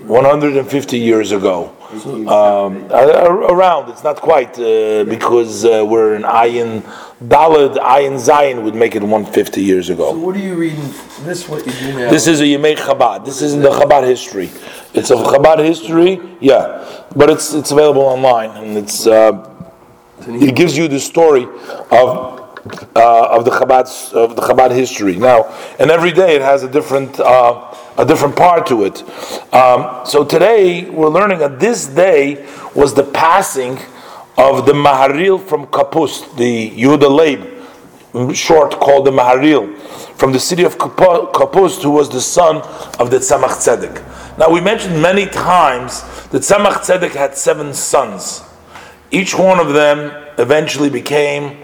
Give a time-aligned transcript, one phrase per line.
[0.05, 1.75] 150 years ago.
[1.91, 6.81] Um, around, it's not quite, uh, because uh, we're in Ayin
[7.23, 10.11] Dalad, Ayin Zayin would make it 150 years ago.
[10.11, 10.93] So what are you reading?
[11.21, 12.11] This what you do now?
[12.11, 13.25] This is a Yemei Chabad.
[13.25, 14.51] This is in the Chabad history.
[14.93, 19.49] It's a Chabad history, yeah, but it's it's available online, and it's uh,
[20.27, 21.47] it gives you the story
[21.91, 22.38] of
[22.95, 25.15] uh, of the Chabad of the Chabad history.
[25.15, 25.45] Now,
[25.79, 29.03] and every day it has a different uh, a different part to it.
[29.53, 33.77] Um, so today we're learning that this day was the passing
[34.37, 39.77] of the Maharil from Kapust, the Yehuda Leib, short called the Maharil,
[40.17, 42.57] from the city of Kapust, who was the son
[42.99, 44.37] of the Tzemach Tzedek.
[44.37, 48.43] Now we mentioned many times that Tzemach Tzedek had seven sons.
[49.11, 51.57] Each one of them eventually became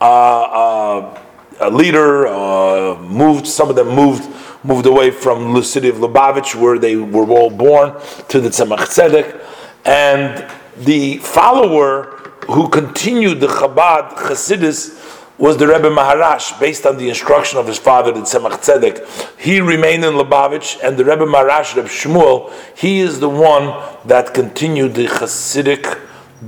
[0.00, 1.22] uh, uh,
[1.60, 2.26] a leader.
[2.26, 3.46] Uh, moved.
[3.46, 4.28] Some of them moved
[4.62, 7.94] moved away from the city of Lubavitch, where they were all born,
[8.28, 9.40] to the Tzemach Tzedek,
[9.84, 14.98] and the follower who continued the Chabad Chassidus
[15.38, 19.40] was the Rebbe Maharash, based on the instruction of his father, the Tzemach Tzedek.
[19.40, 24.34] He remained in Lubavitch, and the Rebbe Maharash, Rebbe Shmuel, he is the one that
[24.34, 25.98] continued the Chassidic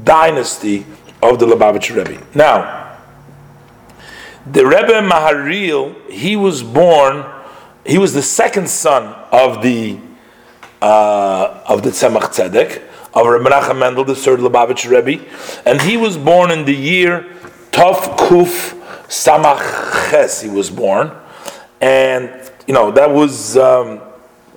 [0.04, 0.84] dynasty
[1.22, 2.22] of the Lubavitch Rebbe.
[2.34, 2.81] Now,
[4.46, 7.24] the Rebbe Maharil, he was born,
[7.86, 9.98] he was the second son of the
[10.80, 12.82] uh, of the Tzemach Tzedek,
[13.14, 15.24] of Rebbe Menachem Mendel, the third Lubavitch Rebbe,
[15.64, 17.24] and he was born in the year
[17.70, 18.74] Tov Kuf
[19.06, 20.40] Samach Ches.
[20.40, 21.12] He was born,
[21.80, 24.00] and you know that was um,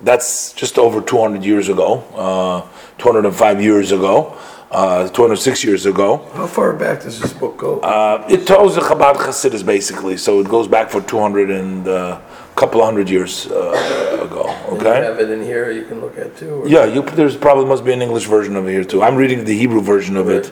[0.02, 4.36] that's just over 200 years ago, uh, 205 years ago
[4.71, 6.17] uh, 206 years ago.
[6.33, 7.80] How far back does this book go?
[7.80, 11.92] Uh, it tells the Chabad Hasidus basically, so it goes back for 200 and a
[11.92, 12.21] uh,
[12.55, 14.43] couple hundred years uh, ago.
[14.70, 14.99] Okay.
[14.99, 16.64] you have it in here you can look at too.
[16.64, 16.67] Or?
[16.67, 19.03] Yeah, you, there's probably must be an English version of it here too.
[19.03, 20.52] I'm reading the Hebrew version of it.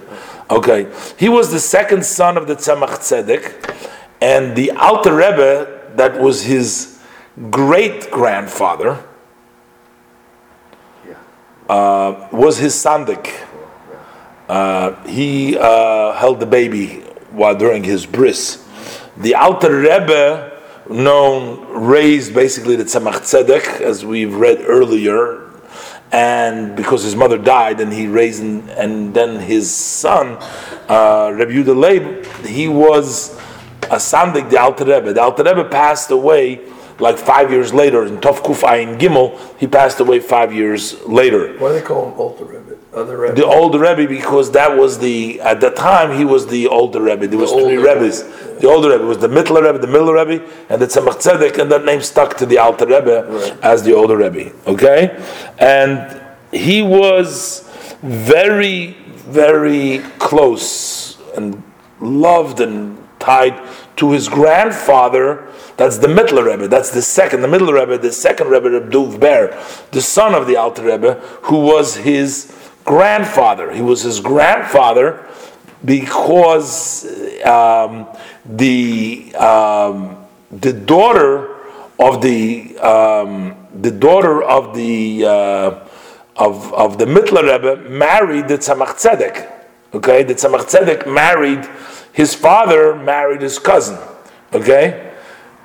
[0.51, 3.91] Okay, he was the second son of the Tzemach Tzedek,
[4.21, 6.99] and the Alter Rebbe that was his
[7.49, 9.03] great grandfather.
[11.07, 11.15] Yeah.
[11.69, 13.45] Uh, was his sandik.
[14.47, 16.99] Uh, he uh, held the baby
[17.31, 18.67] while during his bris.
[19.17, 20.59] The Alter Rebbe,
[20.89, 25.49] known, raised basically the Tzemach Tzedek, as we've read earlier,
[26.11, 30.37] and because his mother died, and he raised, and, and then his son,
[30.89, 33.35] uh, Rebbe Yehuda he was
[33.83, 35.13] a sandik, the Alter Rebbe.
[35.13, 36.61] The Alter Rebbe passed away
[36.99, 39.39] like five years later in Tov Kuf Ayin Gimel.
[39.59, 41.57] He passed away five years later.
[41.57, 42.77] Why do they call him Alter Rebbe?
[42.93, 43.35] Other Rebbe.
[43.35, 47.27] The older Rebbe, because that was the at the time he was the older Rebbe.
[47.27, 48.23] There was the three Rebbes.
[48.23, 48.59] Rebbe.
[48.59, 51.71] The older Rebbe was the Mittler Rebbe, the middle Rebbe, and the Tzemach Tzedek, and
[51.71, 53.59] that name stuck to the Alter Rebbe right.
[53.63, 54.53] as the older Rebbe.
[54.67, 55.19] Okay,
[55.57, 56.21] and
[56.51, 57.67] he was
[58.03, 58.91] very,
[59.25, 61.63] very close and
[61.99, 63.59] loved and tied
[63.95, 65.47] to his grandfather.
[65.77, 66.67] That's the Mittler Rebbe.
[66.67, 69.59] That's the second, the middle Rebbe, the second Rebbe, Reb Duv Ber,
[69.91, 73.71] the son of the Alter Rebbe, who was his grandfather.
[73.71, 75.25] He was his grandfather
[75.85, 77.05] because
[77.43, 78.07] um,
[78.45, 80.17] the um,
[80.51, 81.55] the daughter
[81.99, 85.87] of the um, the daughter of the uh,
[86.35, 89.51] of of the Mittler Rebbe married the Tzemach Tzedek.
[89.93, 91.67] Okay, the Tzemach Tzedek married
[92.11, 93.97] his father married his cousin.
[94.53, 95.13] Okay,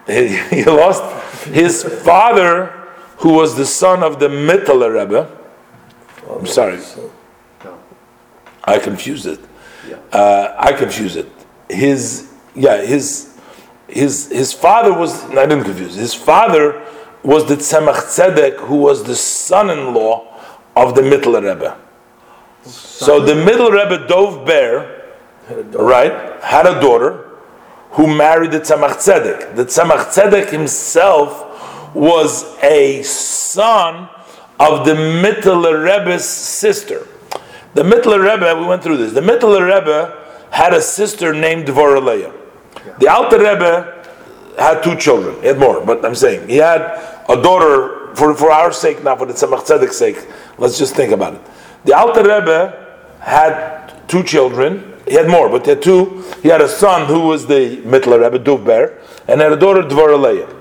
[0.06, 1.02] he, he lost
[1.46, 2.66] his father,
[3.18, 5.37] who was the son of the Mittler Rebbe
[6.30, 6.80] I'm sorry.
[8.64, 9.40] I confused it.
[10.12, 11.30] Uh, I confused it.
[11.68, 13.38] His yeah his
[13.88, 15.94] his his father was I didn't confuse.
[15.94, 16.84] His father
[17.22, 20.26] was the Tzemach Tzedek, who was the son-in-law
[20.76, 21.76] of the Middle Rebbe.
[22.62, 25.04] So the Middle Rebbe Dov Ber,
[25.72, 27.28] right, had a daughter
[27.92, 29.56] who married the Tzemach Tzedek.
[29.56, 34.08] The Tzemach Tzedek himself was a son
[34.58, 37.06] of the Mittler Rebbe's sister.
[37.74, 39.12] The Mittler Rebbe, we went through this.
[39.12, 42.32] The Mittler Rebbe had a sister named Dvoraleya.
[42.98, 44.04] The Alter Rebbe
[44.58, 45.40] had two children.
[45.40, 46.80] He had more, but I'm saying he had
[47.28, 47.96] a daughter.
[48.14, 50.26] For, for our sake, not for the Tzemach Tzedek's sake,
[50.56, 51.40] let's just think about it.
[51.84, 54.94] The Alter Rebbe had two children.
[55.06, 56.24] He had more, but he had two.
[56.42, 60.52] He had a son who was the Mittler Rebbe, Duvber, and had a daughter, Dvoraleya.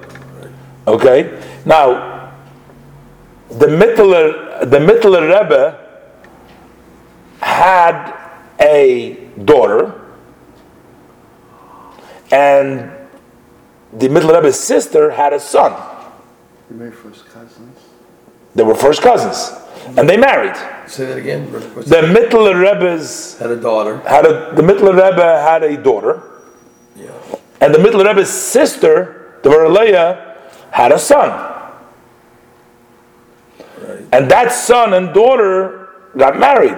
[0.88, 2.06] Okay, now
[3.50, 5.80] the Mittler, the Mittler Rebbe
[7.42, 8.14] had
[8.60, 10.02] a daughter,
[12.32, 12.92] and
[13.94, 15.74] the Mittler Rebbe's sister had a son.
[16.70, 17.78] You made first cousins?
[18.56, 19.54] They were first cousins,
[19.98, 20.56] and they married.
[20.88, 21.52] Say that again.
[21.52, 23.98] The Mittler Rebbe's Had a daughter.
[24.00, 26.22] had a the Mittler Rebbe had a daughter,
[26.96, 27.08] Yeah.
[27.62, 30.36] and the Mittler Rebbe's sister, the Leah,
[30.72, 31.54] had a son.
[34.12, 34.21] Right.
[34.21, 36.77] And that son and daughter got married.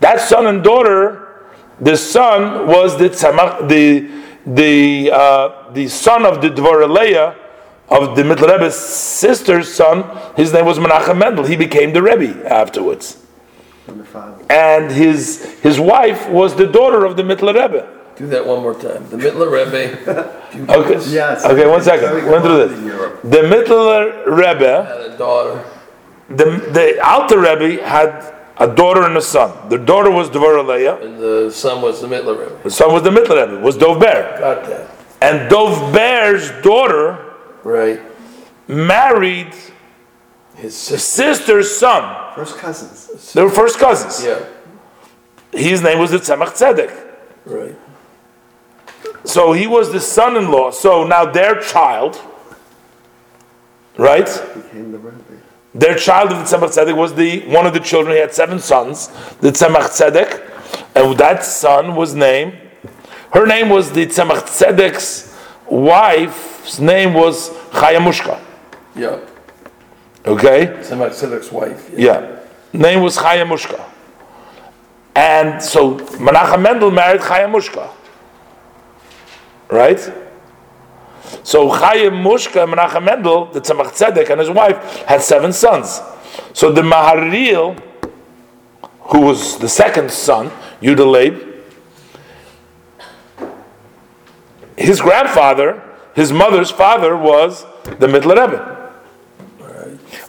[0.00, 1.50] That son and daughter,
[1.80, 4.08] the son was the Tzemach, the
[4.46, 7.36] the uh, the son of the Dvoraleya
[7.88, 10.04] of the Mittler Rebbe's sister's son.
[10.36, 11.44] His name was Menachem Mendel.
[11.44, 13.24] He became the Rebbe afterwards,
[13.84, 17.94] From the and his his wife was the daughter of the Mittler Rebbe.
[18.16, 19.08] Do that one more time.
[19.10, 20.34] The Mittler Rebbe.
[20.48, 20.94] Okay.
[20.94, 21.44] this, Yes.
[21.44, 23.22] Okay, one It's Went through this.
[23.22, 24.84] The Mittler Rebbe.
[24.84, 25.62] Had a daughter.
[26.28, 29.68] The the Alter Rebbe had a daughter and a son.
[29.68, 30.96] The daughter was Dvorah Leah.
[31.00, 32.58] And the son was the Mittler Rebbe.
[32.64, 34.36] The son was the Mittler Rebbe, was Dov Ber.
[34.38, 34.90] Got that.
[35.20, 37.24] And Dov Ber's daughter
[37.64, 38.00] Right.
[38.66, 39.54] married
[40.54, 41.34] His his sister.
[41.34, 42.34] sister's son.
[42.34, 43.32] First cousins.
[43.32, 44.24] They were first cousins.
[44.24, 44.40] Yeah.
[45.52, 46.92] His name was the Tzemach Tzedek.
[47.46, 47.76] Right.
[49.24, 50.72] So he was the son-in-law.
[50.72, 52.20] So now their child,
[53.96, 54.26] right?
[54.54, 55.27] Became the Rebbe.
[55.78, 58.14] Their child of the Tzemach Tzedek was the one of the children.
[58.16, 59.08] He had seven sons,
[59.40, 60.30] the Tzemach Tzedek,
[60.96, 62.58] and that son was named.
[63.32, 68.40] Her name was the Tzemach Tzedek's wife's name was Chayamushka.
[68.96, 69.20] Yeah.
[70.26, 71.90] Okay, Tzemach Tzedek's wife.
[71.96, 72.40] yeah,
[72.72, 73.80] name was Chayamushka,
[75.14, 77.88] and so Menachem Mendel married Chayamushka.
[79.70, 80.12] Right.
[81.42, 84.76] So Chaim Mushka Menachem Mendel, the Tzemach Tzedek, and his wife
[85.06, 86.00] had seven sons.
[86.52, 87.80] So the Maharil,
[89.00, 91.46] who was the second son, Yudaleib,
[94.76, 95.82] his grandfather,
[96.14, 98.74] his mother's father, was the Mittler Rebbe.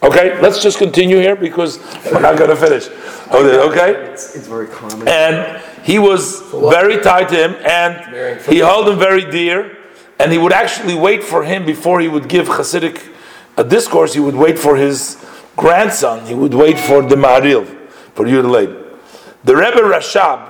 [0.02, 2.88] Okay, let's just continue here because we're not going to finish.
[3.30, 3.92] Okay.
[4.12, 5.06] It's, it's very common.
[5.06, 9.76] And he was very tied to him, and he held him very dear.
[10.20, 13.10] And he would actually wait for him before he would give Hasidic
[13.56, 14.12] a discourse.
[14.12, 15.16] He would wait for his
[15.56, 16.26] grandson.
[16.26, 17.66] He would wait for the Maharil,
[18.14, 18.98] for you Yudaleib.
[19.44, 20.46] The Rebbe Rashab,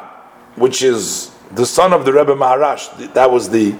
[0.56, 3.70] which is the son of the Rebbe Maharash, that was the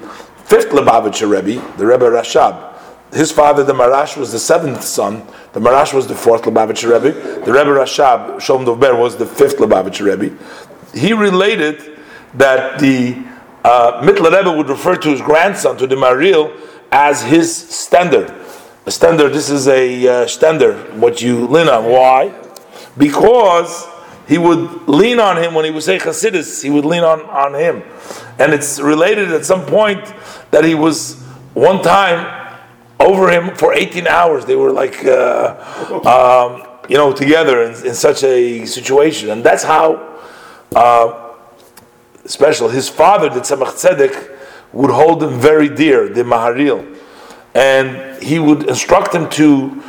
[0.45, 2.69] fifth Lubavitcher Rebbe, the Rebbe Rashab.
[3.13, 5.27] His father, the Marash, was the seventh son.
[5.53, 7.45] The Marash was the fourth Lubavitcher Rebbe.
[7.45, 10.37] The Rebbe Rashab, Sholem Dovber, was the fifth Lubavitcher Rebbe.
[10.97, 11.99] He related
[12.35, 13.17] that the
[13.65, 16.57] uh, Mittler Rebbe would refer to his grandson, to the Maril,
[16.91, 18.29] as his stender.
[18.87, 21.85] A stender, this is a uh, stender, what you lean on.
[21.85, 22.35] Why?
[22.97, 23.87] Because
[24.27, 27.55] he would lean on him when he would say Chassidus, he would lean on, on
[27.55, 27.83] him.
[28.39, 30.15] And it's related at some point
[30.51, 31.21] that he was
[31.53, 32.41] one time
[32.99, 34.45] over him for 18 hours.
[34.45, 35.57] They were like, uh,
[36.07, 39.31] um, you know, together in, in such a situation.
[39.31, 40.19] And that's how
[40.75, 41.30] uh,
[42.31, 42.69] special.
[42.69, 44.39] His father, the Tzemach Tzedek,
[44.73, 46.97] would hold him very dear, the Maharil.
[47.55, 49.83] And he would instruct him to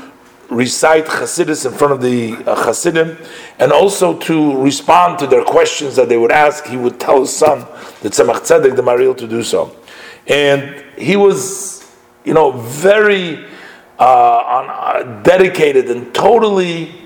[0.50, 3.18] recite Chassidus in front of the uh, Chassidim,
[3.60, 6.66] and also to respond to their questions that they would ask.
[6.66, 7.60] He would tell his son,
[8.02, 9.76] the Tzemach Tzedek, the Maril, to do so.
[10.28, 11.90] And he was,
[12.26, 13.45] you know, very
[14.00, 17.01] uh, on, uh, dedicated and totally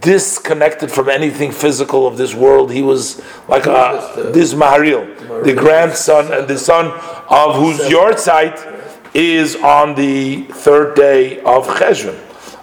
[0.00, 2.72] disconnected from anything physical of this world.
[2.72, 6.86] He was like uh, this Maharil, the grandson and the son
[7.28, 8.72] of whose yahrzeit
[9.14, 12.18] is on the third day of Cheshvan.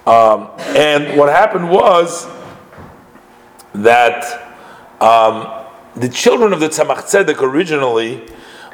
[0.07, 2.27] Um, and what happened was
[3.73, 4.57] that
[4.99, 8.27] um, the children of the Tzemach Tzedek originally,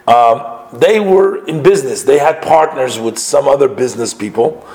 [0.07, 2.03] um, they were in business.
[2.03, 4.65] They had partners with some other business people.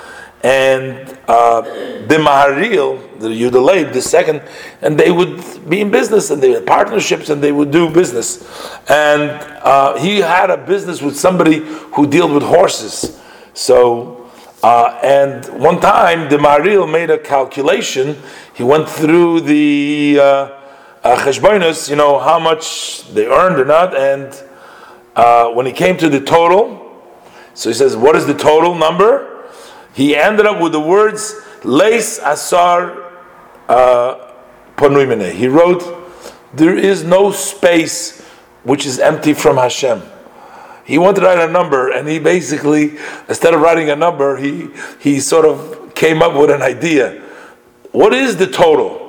[0.45, 4.43] And uh, the Maharil, the Yudaleib, the second,
[4.81, 8.43] and they would be in business and they had partnerships and they would do business.
[8.89, 9.31] And
[9.63, 11.59] uh, he had a business with somebody
[11.95, 13.21] who dealt with horses.
[13.55, 14.23] So
[14.63, 18.17] uh, and one time, the Maharil made a calculation.
[18.55, 20.63] He went through the uh,
[21.03, 21.33] uh,
[21.89, 23.97] you know, how much they earned or not.
[23.97, 24.33] And
[25.17, 26.79] uh, when he came to the total,
[27.55, 29.32] so he says, What is the total number?
[29.95, 31.35] He ended up with the words,
[31.65, 33.13] Leis Asar
[33.69, 34.33] uh,
[34.77, 35.33] Ponuimene.
[35.33, 35.83] He wrote,
[36.55, 38.21] There is no space
[38.65, 40.03] which is empty from Hashem.
[40.85, 44.69] he wanted to write a number, and he basically, instead of writing a number, he
[45.01, 47.21] he sort of came up with an idea.
[47.93, 49.03] What is the total?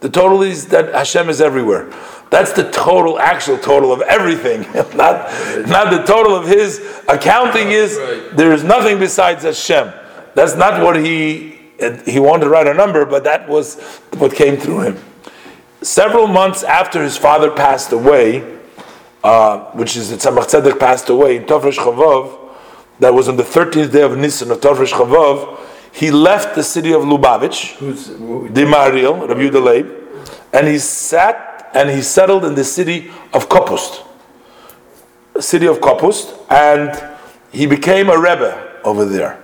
[0.00, 1.92] The total is that Hashem is everywhere.
[2.30, 4.62] That's the total, actual total of everything.
[4.96, 5.30] not,
[5.66, 7.96] not the total of his accounting is
[8.32, 9.92] there is nothing besides Hashem.
[10.34, 11.58] That's not what he
[12.06, 13.80] he wanted to write a number, but that was
[14.18, 14.98] what came through him.
[15.82, 18.58] Several months after his father passed away,
[19.24, 22.38] uh, which is that Tzemach Tzedek passed away in Tovresh Chavav,
[22.98, 25.58] that was on the 13th day of Nisan of Tovresh Chavav,
[25.92, 27.78] he left the city of Lubavitch,
[28.54, 30.00] the Mariel, Rabbi Yehuda
[30.52, 34.04] and he sat and he settled in the city of Kopust,
[35.38, 37.18] city of Kopust, and
[37.52, 39.42] he became a rebbe over there.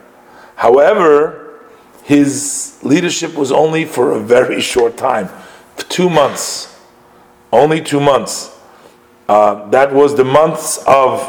[0.56, 1.60] However,
[2.02, 5.28] his leadership was only for a very short time,
[5.76, 6.80] two months,
[7.52, 8.56] only two months.
[9.28, 11.20] Uh, that was the months of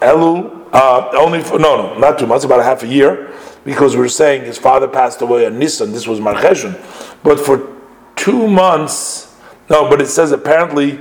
[0.00, 0.58] Elul.
[0.72, 3.32] Uh, only for no, no, not two months, about a half a year,
[3.64, 5.90] because we're saying his father passed away on Nisan.
[5.90, 6.78] This was Mar Cheshvan,
[7.24, 7.76] but for
[8.14, 9.36] two months,
[9.68, 9.90] no.
[9.90, 11.00] But it says apparently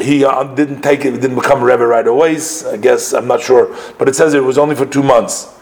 [0.00, 2.36] he uh, didn't take it, didn't become a rebbe right away.
[2.66, 5.52] I guess I'm not sure, but it says it was only for two months.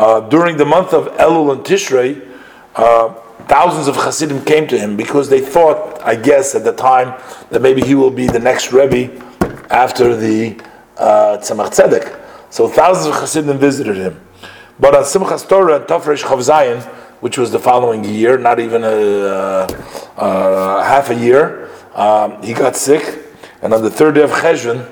[0.00, 2.26] Uh, during the month of Elul and Tishrei,
[2.74, 3.12] uh,
[3.48, 7.60] thousands of Hasidim came to him because they thought, I guess, at the time that
[7.60, 9.12] maybe he will be the next Rebbe
[9.68, 10.58] after the
[10.96, 12.18] uh, Tzemach Tzedek.
[12.48, 14.18] So thousands of Hasidim visited him.
[14.78, 16.82] But on Simchas Torah and Tafresh Chav Zayin,
[17.20, 19.66] which was the following year, not even a,
[20.16, 23.26] uh, half a year, um, he got sick.
[23.60, 24.90] And on the third day of Cheshvan,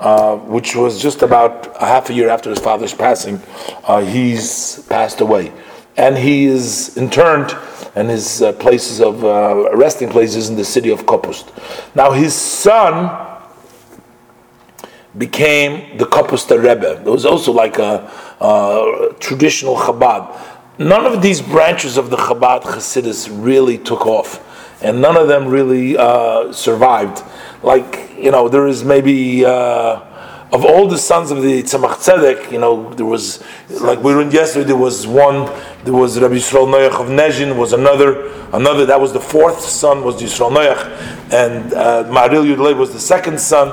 [0.00, 3.40] uh, which was just about a half a year after his father's passing,
[3.84, 5.52] uh, he's passed away.
[5.96, 7.56] And he is interned
[7.96, 11.50] and his uh, places of uh, resting places in the city of Kopust.
[11.96, 13.26] Now his son
[15.16, 17.02] became the Kopuster Rebbe.
[17.02, 18.08] There was also like a,
[18.40, 20.32] a traditional Chabad.
[20.78, 24.44] None of these branches of the Chabad Hasidus really took off,
[24.80, 27.24] and none of them really uh, survived.
[27.62, 29.44] Like you know, there is maybe.
[29.44, 30.04] Uh,
[30.50, 34.32] of all the sons of the Tzemach Tzedek, you know, there was, like we learned
[34.32, 35.44] yesterday, there was one,
[35.84, 40.02] there was Rabbi Yisrael Noach of Nezhin, was another, another, that was the fourth son,
[40.02, 43.68] was Yisrael Noach, and uh, Maril Yudlei was the second son,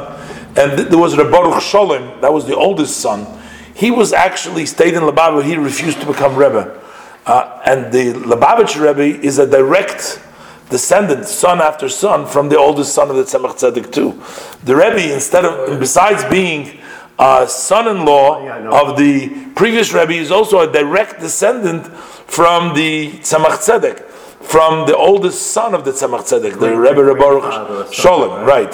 [0.57, 3.25] and th- there was Rabbi Baruch Sholem, that was the oldest son.
[3.73, 6.81] He was actually stayed in Lubavitch, he refused to become Rebbe.
[7.25, 10.21] Uh, and the Lubavitch Rebbe is a direct
[10.69, 14.21] descendant, son after son, from the oldest son of the Tzemach Tzedek too.
[14.63, 16.79] The Rebbe, instead of, besides being
[17.17, 23.59] a son-in-law Yeah, of the previous Rebbe, is also a direct descendant from the Tzemach
[23.63, 24.03] Tzedek,
[24.45, 28.45] from the oldest son of the Tzemach Tzedek, the Rebbe Rebbe Baruch grandfather or Sholem,
[28.45, 28.73] right?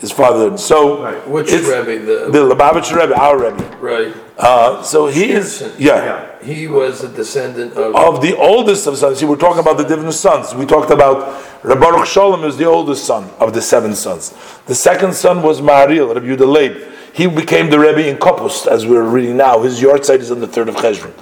[0.00, 0.56] His father.
[0.56, 1.28] So Right.
[1.28, 1.98] which Rebbe?
[2.06, 3.76] The, the Lubavitch Rebbe, our Rebbe.
[3.80, 4.14] right.
[4.38, 6.24] Uh, so he is, yeah Yeah.
[6.40, 7.96] He was a descendant of.
[7.96, 9.18] of the oldest of sons.
[9.18, 10.54] See, we're talking about the different sons.
[10.54, 11.18] We talked about
[11.64, 14.32] Rabbi Baruch Sholem is the oldest son of the seven sons.
[14.66, 16.76] The second son was Maharil, Rabbi Yehuda Leib.
[17.12, 19.62] He became the Rebbe in Kopust, as we're reading now.
[19.62, 21.12] His yahrzeit is on the third of Cheshvan.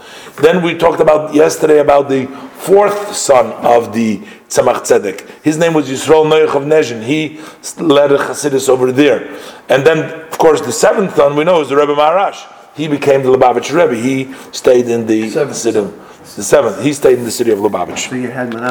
[0.43, 2.27] Then we talked about yesterday about the
[2.57, 5.43] fourth son of the Tzemach Tzedek.
[5.43, 7.03] His name was Yisrael Noach of Nezhin.
[7.03, 7.41] He
[7.83, 9.39] led a Chassidus over there.
[9.69, 12.53] And then, of course, the seventh son we know is the Rebbe Maharash.
[12.75, 13.95] He became the Lubavitch Rebbe.
[13.95, 16.83] He stayed in the Seventh city of the seventh.
[16.83, 18.11] He stayed in the city of Lubavitch.
[18.11, 18.65] So you had Menachem